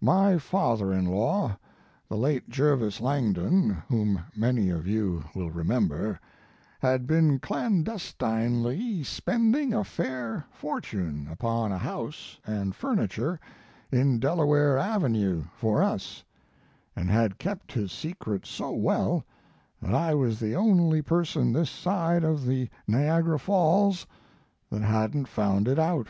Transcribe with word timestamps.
My 0.00 0.38
father 0.38 0.92
in 0.92 1.04
law, 1.06 1.58
the 2.08 2.14
late 2.16 2.48
Jervis 2.48 3.00
L,angdon, 3.00 3.82
whom 3.88 4.20
many 4.36 4.70
of 4.70 4.86
you 4.86 5.24
will 5.34 5.50
remember, 5.50 6.20
had 6.78 7.08
been 7.08 7.40
clandestinely 7.40 9.02
spending 9.02 9.74
a 9.74 9.82
fair 9.82 10.44
fortune 10.52 11.26
upon 11.28 11.72
a 11.72 11.78
house 11.78 12.38
and 12.46 12.72
furniture 12.72 13.40
in 13.90 14.20
Delaware 14.20 14.78
Avenue 14.78 15.42
for 15.56 15.82
us, 15.82 16.22
and 16.94 17.10
had 17.10 17.38
kept 17.38 17.72
his 17.72 17.90
secret 17.90 18.46
so 18.46 18.70
well, 18.70 19.24
that 19.82 19.92
I 19.92 20.14
was 20.14 20.38
the 20.38 20.54
only 20.54 21.02
person 21.02 21.52
this 21.52 21.68
side 21.68 22.22
of 22.22 22.46
the 22.46 22.68
Niagara 22.86 23.40
Falls, 23.40 24.06
that 24.70 24.82
hadn 24.82 25.24
t 25.24 25.28
found 25.30 25.66
it 25.66 25.80
out. 25.80 26.06